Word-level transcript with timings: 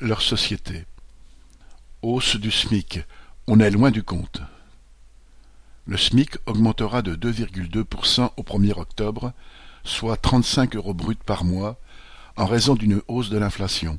Leur 0.00 0.22
société. 0.22 0.84
Hausse 2.02 2.36
du 2.36 2.52
SMIC. 2.52 3.00
On 3.48 3.58
est 3.58 3.70
loin 3.70 3.90
du 3.90 4.04
compte. 4.04 4.42
Le 5.86 5.96
SMIC 5.96 6.36
augmentera 6.46 7.02
de 7.02 7.16
2,2% 7.16 8.30
au 8.36 8.42
1er 8.42 8.78
octobre, 8.78 9.32
soit 9.82 10.16
35 10.16 10.76
euros 10.76 10.94
bruts 10.94 11.16
par 11.26 11.44
mois, 11.44 11.80
en 12.36 12.46
raison 12.46 12.74
d'une 12.74 13.02
hausse 13.08 13.28
de 13.28 13.38
l'inflation. 13.38 13.98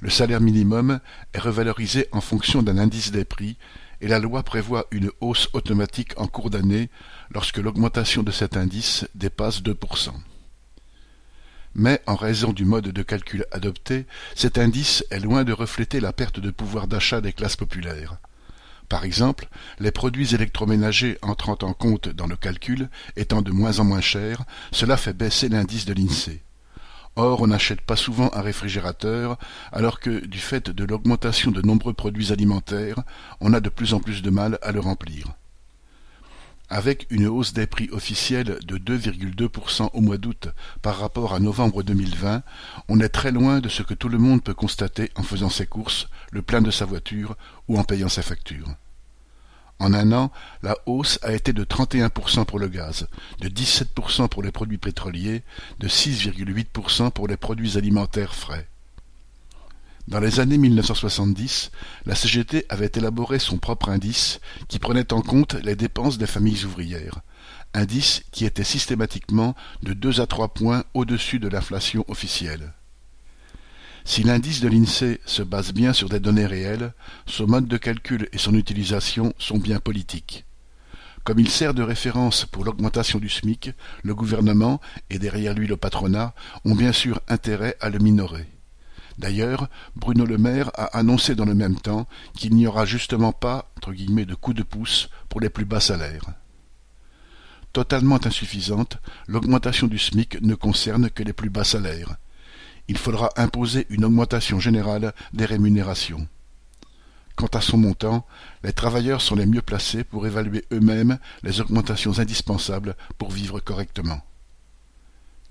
Le 0.00 0.10
salaire 0.10 0.42
minimum 0.42 1.00
est 1.32 1.38
revalorisé 1.38 2.08
en 2.12 2.20
fonction 2.20 2.62
d'un 2.62 2.76
indice 2.76 3.12
des 3.12 3.24
prix 3.24 3.56
et 4.02 4.08
la 4.08 4.18
loi 4.18 4.42
prévoit 4.42 4.86
une 4.90 5.10
hausse 5.22 5.48
automatique 5.54 6.12
en 6.18 6.26
cours 6.26 6.50
d'année 6.50 6.90
lorsque 7.30 7.58
l'augmentation 7.58 8.22
de 8.22 8.30
cet 8.30 8.58
indice 8.58 9.06
dépasse 9.14 9.62
2%. 9.62 10.10
Mais 11.74 12.00
en 12.06 12.14
raison 12.14 12.52
du 12.52 12.64
mode 12.64 12.88
de 12.88 13.02
calcul 13.02 13.46
adopté, 13.50 14.06
cet 14.34 14.58
indice 14.58 15.04
est 15.10 15.18
loin 15.18 15.42
de 15.42 15.52
refléter 15.52 15.98
la 15.98 16.12
perte 16.12 16.38
de 16.38 16.50
pouvoir 16.50 16.86
d'achat 16.86 17.20
des 17.20 17.32
classes 17.32 17.56
populaires. 17.56 18.18
Par 18.88 19.04
exemple, 19.04 19.48
les 19.80 19.90
produits 19.90 20.34
électroménagers 20.34 21.18
entrant 21.22 21.58
en 21.62 21.72
compte 21.72 22.08
dans 22.08 22.26
le 22.26 22.36
calcul 22.36 22.88
étant 23.16 23.42
de 23.42 23.50
moins 23.50 23.80
en 23.80 23.84
moins 23.84 24.00
chers, 24.00 24.44
cela 24.72 24.96
fait 24.96 25.16
baisser 25.16 25.48
l'indice 25.48 25.84
de 25.84 25.94
l'INSEE. 25.94 26.42
Or, 27.16 27.42
on 27.42 27.46
n'achète 27.46 27.80
pas 27.80 27.96
souvent 27.96 28.30
un 28.34 28.40
réfrigérateur, 28.40 29.38
alors 29.72 30.00
que, 30.00 30.24
du 30.26 30.38
fait 30.38 30.70
de 30.70 30.84
l'augmentation 30.84 31.50
de 31.50 31.62
nombreux 31.62 31.92
produits 31.92 32.32
alimentaires, 32.32 33.02
on 33.40 33.52
a 33.52 33.60
de 33.60 33.68
plus 33.68 33.94
en 33.94 34.00
plus 34.00 34.22
de 34.22 34.30
mal 34.30 34.58
à 34.62 34.72
le 34.72 34.80
remplir. 34.80 35.34
Avec 36.70 37.06
une 37.10 37.26
hausse 37.26 37.52
des 37.52 37.66
prix 37.66 37.90
officiels 37.92 38.58
de 38.64 38.78
2,2% 38.78 39.90
au 39.92 40.00
mois 40.00 40.16
d'août 40.16 40.48
par 40.80 40.98
rapport 40.98 41.34
à 41.34 41.40
novembre 41.40 41.82
2020, 41.82 42.42
on 42.88 43.00
est 43.00 43.10
très 43.10 43.32
loin 43.32 43.60
de 43.60 43.68
ce 43.68 43.82
que 43.82 43.92
tout 43.92 44.08
le 44.08 44.18
monde 44.18 44.42
peut 44.42 44.54
constater 44.54 45.10
en 45.14 45.22
faisant 45.22 45.50
ses 45.50 45.66
courses, 45.66 46.08
le 46.32 46.40
plein 46.40 46.62
de 46.62 46.70
sa 46.70 46.86
voiture 46.86 47.36
ou 47.68 47.78
en 47.78 47.84
payant 47.84 48.08
ses 48.08 48.22
factures. 48.22 48.74
En 49.78 49.92
un 49.92 50.12
an, 50.12 50.32
la 50.62 50.76
hausse 50.86 51.18
a 51.22 51.32
été 51.32 51.52
de 51.52 51.64
31% 51.64 52.46
pour 52.46 52.58
le 52.58 52.68
gaz, 52.68 53.08
de 53.40 53.48
17% 53.48 54.28
pour 54.28 54.42
les 54.42 54.52
produits 54.52 54.78
pétroliers, 54.78 55.42
de 55.80 55.88
6,8% 55.88 57.10
pour 57.10 57.28
les 57.28 57.36
produits 57.36 57.76
alimentaires 57.76 58.34
frais. 58.34 58.68
Dans 60.06 60.20
les 60.20 60.38
années 60.38 60.58
1970, 60.58 61.70
la 62.04 62.14
CGT 62.14 62.66
avait 62.68 62.92
élaboré 62.94 63.38
son 63.38 63.56
propre 63.56 63.88
indice 63.88 64.38
qui 64.68 64.78
prenait 64.78 65.14
en 65.14 65.22
compte 65.22 65.54
les 65.54 65.76
dépenses 65.76 66.18
des 66.18 66.26
familles 66.26 66.66
ouvrières, 66.66 67.20
indice 67.72 68.22
qui 68.30 68.44
était 68.44 68.64
systématiquement 68.64 69.54
de 69.82 69.94
deux 69.94 70.20
à 70.20 70.26
trois 70.26 70.48
points 70.48 70.84
au-dessus 70.92 71.38
de 71.38 71.48
l'inflation 71.48 72.04
officielle. 72.08 72.74
Si 74.04 74.22
l'indice 74.22 74.60
de 74.60 74.68
l'INSEE 74.68 75.20
se 75.24 75.42
base 75.42 75.72
bien 75.72 75.94
sur 75.94 76.10
des 76.10 76.20
données 76.20 76.44
réelles, 76.44 76.92
son 77.24 77.46
mode 77.46 77.66
de 77.66 77.78
calcul 77.78 78.28
et 78.34 78.38
son 78.38 78.54
utilisation 78.54 79.32
sont 79.38 79.56
bien 79.56 79.80
politiques. 79.80 80.44
Comme 81.24 81.38
il 81.38 81.48
sert 81.48 81.72
de 81.72 81.82
référence 81.82 82.44
pour 82.44 82.66
l'augmentation 82.66 83.18
du 83.18 83.30
SMIC, 83.30 83.70
le 84.02 84.14
gouvernement, 84.14 84.82
et 85.08 85.18
derrière 85.18 85.54
lui 85.54 85.66
le 85.66 85.78
patronat, 85.78 86.34
ont 86.66 86.74
bien 86.74 86.92
sûr 86.92 87.20
intérêt 87.28 87.78
à 87.80 87.88
le 87.88 87.98
minorer. 87.98 88.46
D'ailleurs, 89.18 89.68
Bruno 89.96 90.24
Le 90.24 90.38
Maire 90.38 90.70
a 90.74 90.96
annoncé 90.98 91.34
dans 91.34 91.44
le 91.44 91.54
même 91.54 91.76
temps 91.76 92.06
qu'il 92.36 92.54
n'y 92.54 92.66
aura 92.66 92.84
justement 92.84 93.32
pas 93.32 93.70
de 93.86 94.34
coup 94.34 94.54
de 94.54 94.62
pouce 94.62 95.08
pour 95.28 95.40
les 95.40 95.50
plus 95.50 95.64
bas 95.64 95.80
salaires. 95.80 96.26
Totalement 97.72 98.24
insuffisante, 98.24 98.98
l'augmentation 99.26 99.86
du 99.86 99.98
SMIC 99.98 100.40
ne 100.42 100.54
concerne 100.54 101.10
que 101.10 101.22
les 101.22 101.32
plus 101.32 101.50
bas 101.50 101.64
salaires 101.64 102.16
il 102.88 102.98
faudra 102.98 103.30
imposer 103.36 103.86
une 103.90 104.04
augmentation 104.04 104.60
générale 104.60 105.14
des 105.32 105.44
rémunérations. 105.44 106.28
Quant 107.36 107.48
à 107.48 107.60
son 107.60 107.78
montant, 107.78 108.26
les 108.62 108.72
travailleurs 108.72 109.20
sont 109.20 109.34
les 109.34 109.46
mieux 109.46 109.62
placés 109.62 110.04
pour 110.04 110.26
évaluer 110.26 110.64
eux-mêmes 110.72 111.18
les 111.42 111.60
augmentations 111.60 112.18
indispensables 112.18 112.96
pour 113.18 113.30
vivre 113.32 113.58
correctement. 113.60 114.20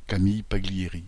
Camille 0.08 0.44
Paglieri 0.44 1.04